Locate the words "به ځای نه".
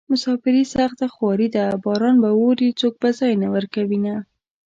3.01-3.47